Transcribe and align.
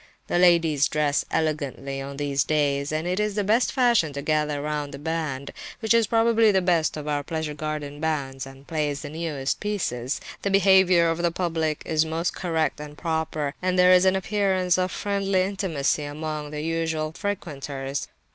The 0.25 0.39
ladies 0.39 0.87
dress 0.87 1.23
elegantly, 1.29 2.01
on 2.01 2.17
these 2.17 2.43
days, 2.43 2.91
and 2.91 3.05
it 3.07 3.19
is 3.19 3.35
the 3.35 3.43
fashion 3.45 4.13
to 4.13 4.23
gather 4.23 4.59
round 4.59 4.95
the 4.95 4.97
band, 4.97 5.51
which 5.79 5.93
is 5.93 6.07
probably 6.07 6.51
the 6.51 6.59
best 6.59 6.97
of 6.97 7.07
our 7.07 7.21
pleasure 7.21 7.53
garden 7.53 7.99
bands, 7.99 8.47
and 8.47 8.65
plays 8.65 9.03
the 9.03 9.11
newest 9.11 9.59
pieces. 9.59 10.19
The 10.41 10.49
behaviour 10.49 11.07
of 11.07 11.19
the 11.21 11.29
public 11.29 11.83
is 11.85 12.03
most 12.03 12.33
correct 12.35 12.79
and 12.79 12.97
proper, 12.97 13.53
and 13.61 13.77
there 13.77 13.91
is 13.93 14.05
an 14.05 14.15
appearance 14.15 14.79
of 14.79 14.91
friendly 14.91 15.43
intimacy 15.43 16.05
among 16.05 16.49
the 16.49 16.61
usual 16.61 17.11
frequenters. 17.11 18.07